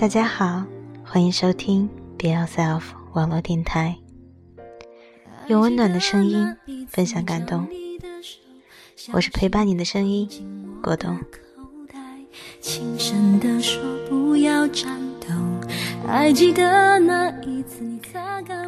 [0.00, 0.64] 大家好，
[1.04, 2.80] 欢迎收听 Be Yourself
[3.12, 3.98] 网络电台，
[5.46, 6.56] 用温暖的声音
[6.88, 7.68] 分享感动。
[9.12, 10.26] 我是陪伴你的声音，
[10.82, 11.18] 果冻。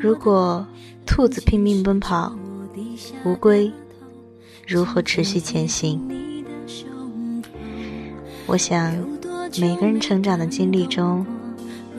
[0.00, 0.66] 如果
[1.04, 2.34] 兔子拼命奔跑，
[3.26, 3.70] 乌龟
[4.66, 6.00] 如何持续前行？
[8.46, 9.17] 我想。
[9.56, 11.24] 每个人成长的经历中，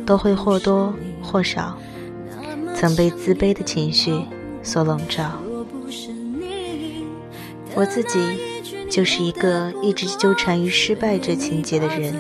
[0.05, 1.75] 都会或多或少
[2.75, 4.21] 曾被自卑的情绪
[4.61, 5.31] 所笼罩。
[7.75, 8.19] 我自己
[8.89, 12.13] 就是一个一直纠缠于失败这情节的人。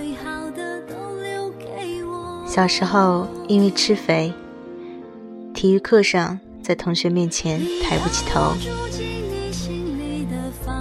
[2.47, 4.33] 小时候因为吃肥，
[5.53, 8.53] 体育课上在同学面前抬不起头；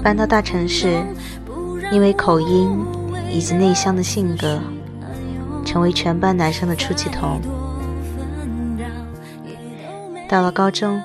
[0.02, 1.02] 搬到大城市，
[1.92, 2.84] 因为口音。
[3.30, 4.60] 以及内向的性格，
[5.64, 7.40] 成为全班男生的出气筒。
[10.28, 11.02] 到了高中，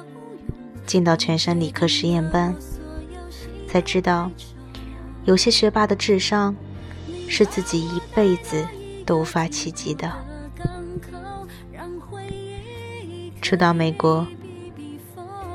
[0.85, 2.55] 进到全省理科实验班，
[3.67, 4.29] 才知道，
[5.25, 6.55] 有些学霸的智商
[7.29, 8.65] 是自己一辈子
[9.05, 10.11] 都无法企及的。
[13.41, 14.25] 初到美国，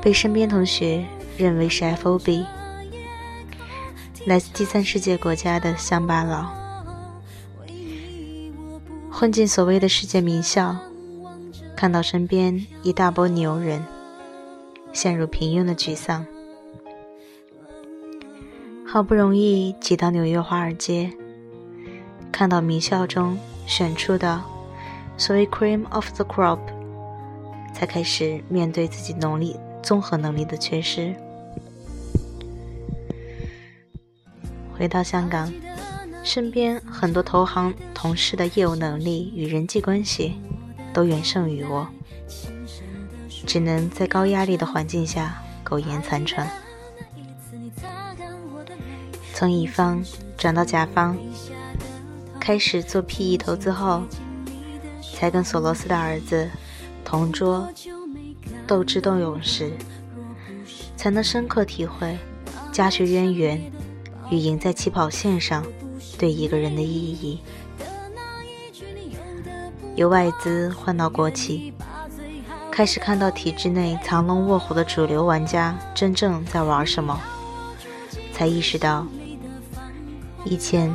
[0.01, 1.05] 被身边同学
[1.37, 2.45] 认为是 FOB，
[4.25, 6.58] 来自第三世界国家的乡巴佬。
[9.19, 10.73] 混进所谓的世界名校，
[11.75, 13.83] 看到身边一大波牛人，
[14.93, 16.25] 陷入平庸的沮丧。
[18.87, 21.11] 好不容易挤到纽约华尔街，
[22.31, 24.41] 看到名校中选出的
[25.17, 26.59] 所谓 “cream of the crop”，
[27.73, 31.13] 才开始面对自己能力综合能力的缺失。
[34.77, 35.51] 回到香港。
[36.29, 40.35] 身边很多投行同事的业务能力与人际关系
[40.93, 41.87] 都远胜于我，
[43.47, 46.47] 只能在高压力的环境下苟延残喘。
[49.33, 50.03] 从乙方
[50.37, 51.17] 转到甲方，
[52.39, 54.03] 开始做 PE 投资后，
[55.17, 56.47] 才跟索罗斯的儿子
[57.03, 57.67] 同桌
[58.67, 59.71] 斗智斗勇时，
[60.95, 62.19] 才能深刻体会
[62.71, 63.59] 家学渊源
[64.29, 65.65] 与赢在起跑线上。
[66.19, 67.39] 对一个人的意义，
[69.95, 71.73] 由外资换到国企，
[72.69, 77.17] 开始看到体制内藏龙卧虎的主流玩家真正在玩什么，
[78.33, 79.07] 才意识到，
[80.43, 80.93] 以前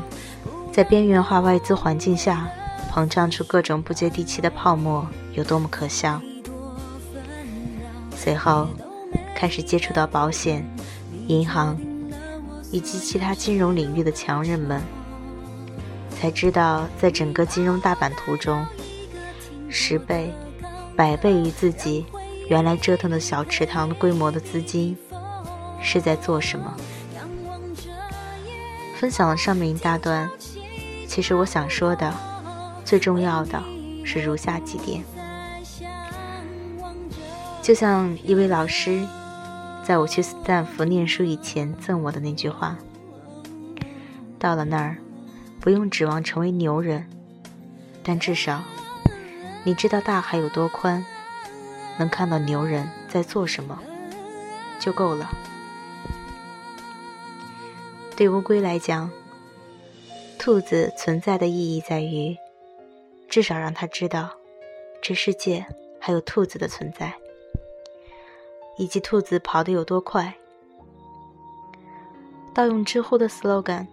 [0.70, 2.46] 在边缘化外资环境下
[2.92, 6.20] 膨胀出各种不接地气的泡沫有多么可笑。
[8.14, 8.68] 随后，
[9.34, 10.62] 开始接触到保险、
[11.28, 11.78] 银行
[12.70, 14.82] 以及其他金融领域的强人们。
[16.24, 18.66] 才知道，在整个金融大版图中，
[19.68, 20.32] 十倍、
[20.96, 22.06] 百倍于自己
[22.48, 24.96] 原来折腾的小池塘规模的资金
[25.82, 26.74] 是在做什么。
[28.96, 30.30] 分享了上面一大段，
[31.06, 32.10] 其实我想说的，
[32.86, 33.62] 最重要的
[34.02, 35.04] 是如下几点。
[37.60, 39.06] 就像一位老师
[39.82, 42.78] 在我去斯坦福念书以前赠我的那句话
[44.40, 44.96] ：“到了那儿。”
[45.64, 47.08] 不用指望成为牛人，
[48.02, 48.62] 但至少
[49.64, 51.02] 你知道大海有多宽，
[51.96, 53.80] 能看到牛人在做什么，
[54.78, 55.30] 就够了。
[58.14, 59.10] 对乌龟来讲，
[60.38, 62.36] 兔子存在的意义在于，
[63.26, 64.28] 至少让它知道，
[65.00, 65.64] 这世界
[65.98, 67.14] 还有兔子的存在，
[68.76, 70.34] 以及兔子跑得有多快。
[72.52, 73.86] 盗用知乎的 slogan。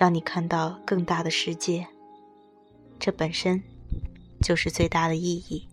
[0.00, 1.86] 让你看到更大的世界，
[2.98, 3.62] 这本身
[4.40, 5.68] 就是最大的意义。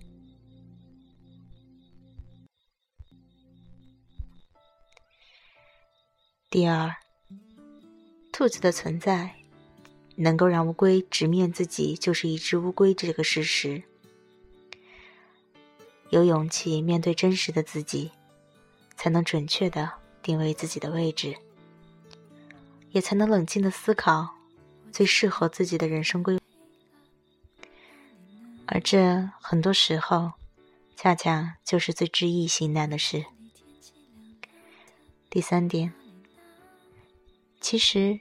[6.50, 6.94] 第二，
[8.34, 9.34] 兔子的存在
[10.18, 13.82] 能够让乌龟直面自己就是一只乌龟这个事实，
[16.10, 18.12] 有勇气面对真实的自己，
[18.98, 19.90] 才能准确的
[20.22, 21.47] 定位自己的位置。
[22.98, 24.28] 也才能冷静的思考
[24.92, 26.42] 最适合自己的人生规划，
[28.66, 30.32] 而这很多时候，
[30.96, 33.24] 恰恰就是最知易行难的事。
[35.30, 35.94] 第三点，
[37.62, 38.20] 其实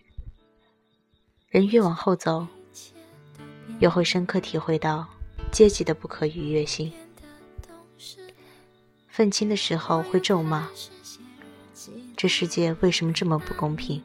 [1.49, 2.47] 人越往后走，
[3.79, 5.09] 越会深刻体会到
[5.51, 6.93] 阶级的不可逾越性。
[9.09, 10.69] 愤青的时候会咒骂：
[12.15, 14.03] 这世界为什么这么不公平？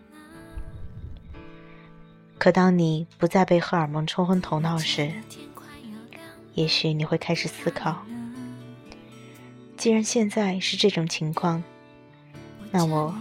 [2.42, 5.12] 可当你不再被荷尔蒙冲昏头脑时，
[6.56, 8.04] 也许你会开始思考：
[9.78, 11.64] 既然现在是这种情况，
[12.72, 13.16] 那我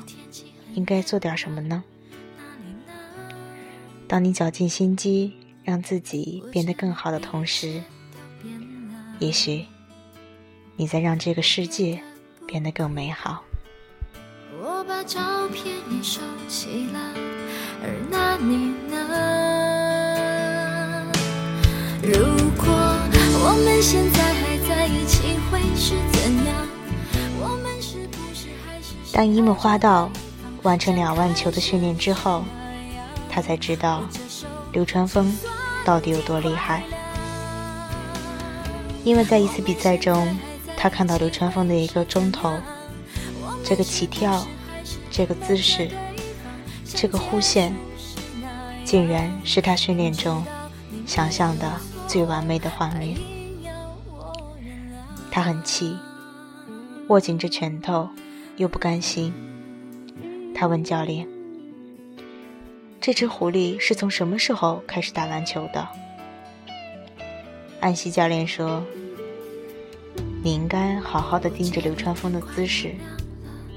[0.72, 1.84] 应该做点什么呢？
[4.08, 5.34] 当你绞尽心机
[5.64, 7.82] 让自己变得更好的同时，
[9.18, 9.66] 也许
[10.76, 12.02] 你在让这个世界
[12.46, 13.44] 变得更美好。
[14.62, 17.14] 我把照片也收起了，
[17.82, 18.96] 而那你呢？
[22.02, 22.12] 如
[22.56, 22.66] 果
[23.42, 26.66] 我们现在还在一起，会是怎样？
[27.40, 30.10] 我们是不是还是当樱木花道
[30.62, 32.44] 完成两万球的训练之后，
[33.30, 34.02] 他才知道
[34.72, 35.34] 流川枫
[35.84, 36.82] 到底有多厉害。
[39.02, 40.36] 因为在一次比赛中，
[40.76, 42.52] 他看到流川枫的一个中投。
[43.64, 44.46] 这个起跳，
[45.10, 45.88] 这个姿势，
[46.94, 47.74] 这个弧线，
[48.84, 50.44] 竟然是他训练中
[51.06, 53.16] 想象的最完美的画面。
[55.30, 55.96] 他很气，
[57.08, 58.08] 握紧着拳头，
[58.56, 59.32] 又不甘心。
[60.54, 61.26] 他问教练
[63.00, 65.88] ：“这只狐狸是从什么时候开始打篮球的？”
[67.80, 68.84] 安西教练说
[70.44, 72.94] ：“你应该好好的盯着流川枫的姿势。”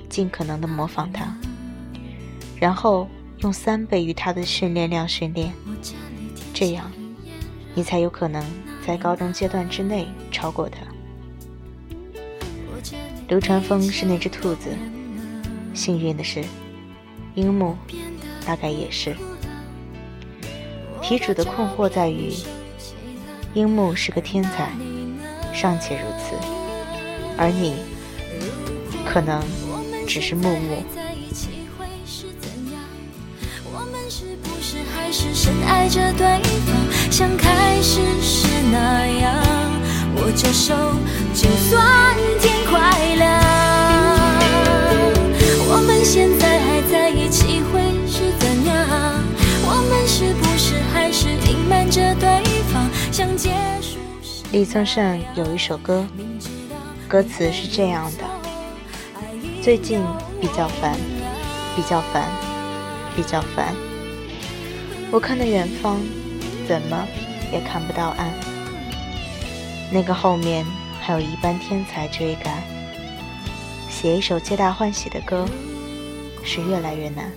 [0.10, 1.36] 尽可能的模仿他，
[2.64, 5.52] 然后用三倍于他的训练量训练，
[6.54, 6.90] 这样
[7.76, 8.42] 你才有可能
[8.88, 10.78] 在高中阶段之内超过他。
[13.28, 14.70] 流川枫是那只兔子，
[15.74, 16.42] 幸运的是，
[17.36, 17.76] 樱木
[18.46, 19.14] 大概也是。
[21.02, 22.32] 题主的困惑在于，
[23.54, 24.72] 樱木是个天才，
[25.54, 26.38] 尚且如此，
[27.38, 27.76] 而你
[29.06, 29.44] 可能。
[30.06, 31.03] 只是木木。
[35.44, 36.26] 深爱着对
[36.66, 39.36] 方，像开始时那样
[40.16, 40.74] 握着手，
[41.34, 42.80] 就算天快
[43.16, 43.44] 亮。
[45.68, 49.22] 我们现在还在一起会是怎样？
[49.66, 52.42] 我们是不是还是隐瞒着对
[52.72, 53.50] 方，像结
[53.82, 54.46] 束时？
[54.54, 56.06] 李宗盛有一首歌，
[57.06, 58.24] 歌词是这样的。
[59.62, 60.02] 最近
[60.40, 60.96] 比较烦，
[61.76, 62.30] 比较烦，
[63.14, 63.76] 比较烦。
[65.14, 66.00] 我看到远方，
[66.68, 67.08] 怎么
[67.52, 68.34] 也看不到岸。
[69.92, 70.66] 那个后面
[71.00, 72.64] 还有一班天才追赶。
[73.92, 75.48] 写一首皆大欢喜的歌，
[76.44, 77.32] 是越来越难。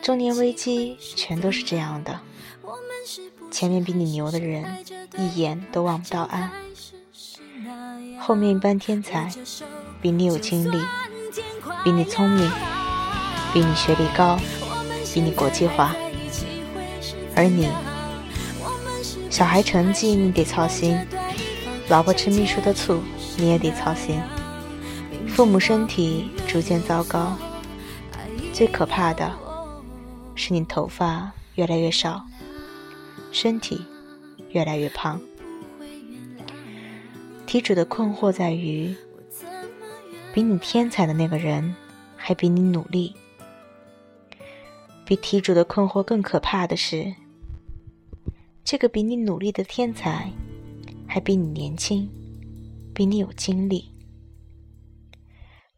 [0.00, 2.18] 中年危机全都是这样的。
[3.50, 4.64] 前面比你牛的人，
[5.18, 6.50] 一眼都望不到岸。
[8.18, 9.30] 后面一班天才。
[10.00, 10.80] 比你有经历，
[11.84, 12.50] 比你聪明，
[13.52, 14.38] 比你学历高，
[15.16, 15.96] 比你国际化，
[17.34, 17.70] 而你，
[19.30, 20.94] 小孩成绩你得操心，
[21.88, 23.00] 老婆吃秘书的醋
[23.38, 24.20] 你也得操心，
[25.26, 27.34] 父母身体逐渐糟糕，
[28.52, 29.32] 最可怕的
[30.34, 32.22] 是你头发越来越少，
[33.32, 33.82] 身体
[34.50, 35.18] 越来越胖。
[37.46, 38.94] 题主的困惑在于。
[40.34, 41.74] 比你天才的那个人，
[42.18, 43.16] 还比你努力。
[45.06, 47.14] 比题主的困惑更可怕的是，
[48.64, 50.32] 这个比你努力的天才，
[51.06, 52.08] 还比你年轻，
[52.92, 53.84] 比你有精力。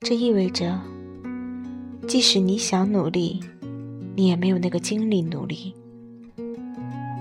[0.00, 0.80] 这意味着，
[2.06, 3.38] 即使你想努力，
[4.16, 5.74] 你也没有那个精力努力，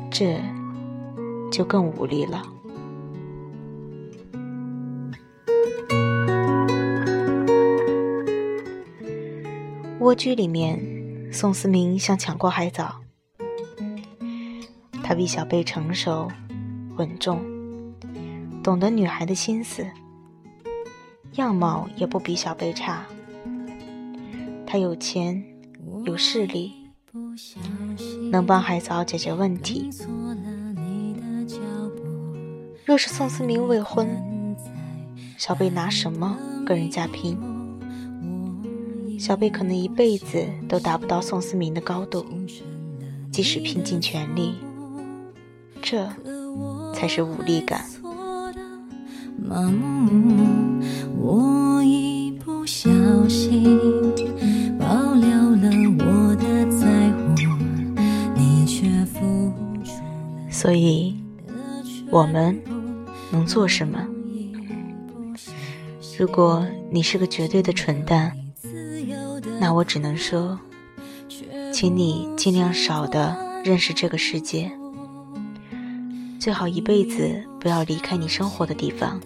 [0.09, 0.39] 这
[1.51, 2.41] 就更无力了。
[9.99, 10.79] 蜗居里面，
[11.31, 13.01] 宋思明想抢过海藻。
[15.03, 16.29] 他比小贝成熟、
[16.98, 17.41] 稳重，
[18.63, 19.86] 懂得女孩的心思，
[21.34, 23.05] 样貌也不比小贝差。
[24.65, 25.43] 他有钱，
[26.05, 26.74] 有势力，
[28.31, 29.89] 能帮海藻解决问题。
[32.84, 34.07] 若是宋思明未婚，
[35.38, 37.38] 小贝拿什么跟人家拼？
[39.17, 42.25] 小贝可能一辈子都达不到宋思明的高度，
[43.31, 44.55] 即使拼尽全力，
[45.81, 46.07] 这
[46.93, 47.83] 才是无力感。
[60.50, 61.15] 所以，
[62.12, 62.57] 我们
[63.31, 64.07] 能做什么？
[66.17, 68.47] 如果你是个绝对的蠢蛋。
[69.59, 70.59] 那我只能说，
[71.73, 74.71] 请你尽量少的认识这个世界。
[76.39, 79.19] 最好一辈子不要离开你生活的地方。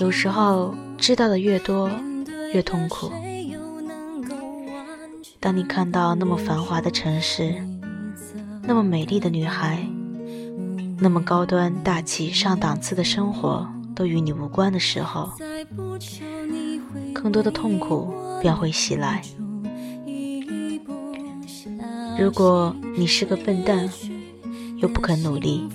[0.00, 1.90] 有时候知道的越多，
[2.52, 3.12] 越痛苦。
[5.38, 7.54] 当你看到那么繁华的城市，
[8.62, 9.86] 那么美丽的女孩，
[10.98, 15.30] 那么高端大气上档次的生活都与你无关的时候，
[17.24, 18.12] 更多的痛苦
[18.42, 19.22] 便会袭来。
[22.18, 23.90] 如果你是个笨蛋，
[24.76, 25.66] 又不肯努力，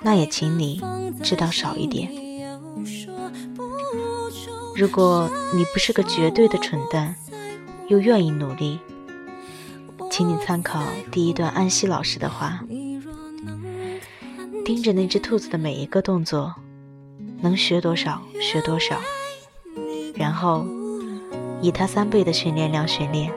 [0.00, 0.80] 那也请你
[1.22, 2.10] 知道少一点。
[4.74, 7.14] 如果你不是个绝对的蠢蛋，
[7.88, 8.78] 又愿意努力，
[10.10, 12.64] 请你参考第一段安西老师的话：
[14.64, 16.54] 盯着那只兔子的每一个动作，
[17.42, 18.98] 能学多少学多少，
[20.18, 20.66] 然后
[21.62, 23.32] 以他三倍的训练量训练。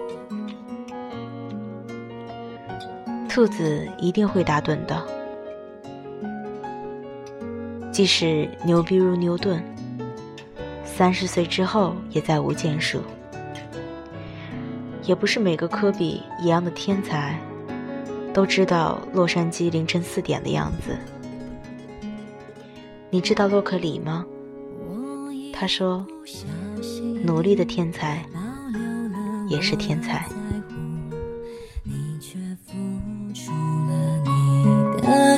[3.29, 5.01] 兔子一定会打盹的，
[7.91, 9.63] 即使牛逼如牛顿，
[10.83, 12.99] 三十岁之后也再无建树。
[15.03, 17.39] 也不是每个科比一样的天才，
[18.33, 20.97] 都知道洛杉矶凌晨四点的样子。
[23.09, 24.25] 你知道洛克里吗？
[25.53, 26.05] 他说
[27.23, 28.23] ：“努力的天才
[29.47, 30.25] 也是天才。”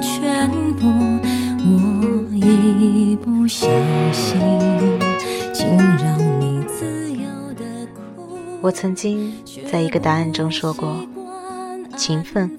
[0.02, 0.88] 全部，
[1.60, 3.70] 我已不相
[4.12, 4.40] 信，
[5.54, 7.63] 竟让你自由的
[7.96, 8.38] 哭。
[8.62, 9.32] 我曾经
[9.72, 10.98] 在一个答案中说过，
[11.96, 12.52] 勤奋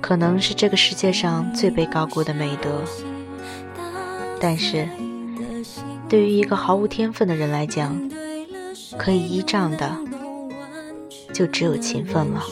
[0.00, 2.82] 可能是这个世界上最被高估的美德，
[4.40, 4.86] 但是
[6.08, 8.07] 对于一个毫无天分的人来讲，
[8.96, 9.96] 可以依仗的
[11.32, 12.42] 就只有勤奋了。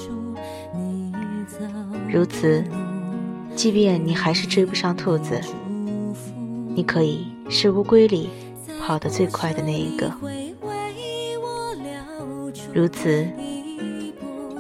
[2.13, 2.65] 如此。
[3.55, 5.41] 即便你还是追不上兔子，
[6.75, 8.29] 你可以是乌龟里
[8.79, 10.13] 跑得最快的那一个。
[12.75, 13.27] 如此，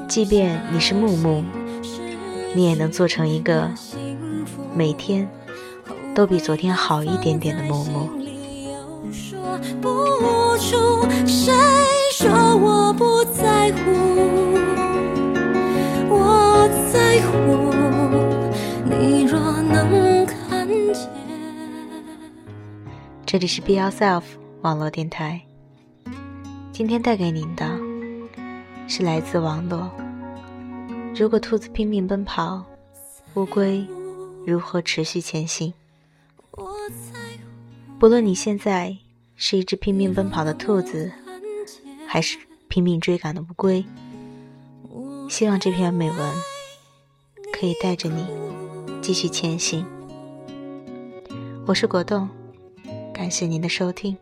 [0.09, 1.45] 即便你是木木，
[2.55, 3.71] 你也能做成一个
[4.75, 5.29] 每天
[6.15, 8.09] 都比昨天好一点点的木木。
[12.19, 13.93] 说我不在乎？
[16.09, 17.71] 我在乎。
[18.87, 21.11] 你若能看见。
[23.27, 24.23] 这里是 Be Yourself
[24.63, 25.43] 网络电台，
[26.73, 27.71] 今天带给您的
[28.89, 29.91] 是来自网络。
[31.15, 32.65] 如果兔子拼命奔跑，
[33.35, 33.87] 乌龟
[34.47, 35.71] 如何持续前行？
[37.99, 38.97] 不论你现在
[39.37, 41.13] 是一只拼命奔跑的兔子，
[42.07, 43.85] 还是拼命追赶的乌龟，
[45.29, 46.35] 希望这篇美文
[47.53, 48.27] 可以带着你。
[49.03, 49.87] 继续前行，
[51.67, 52.29] 我是果冻，
[53.15, 54.17] 感谢您的收听。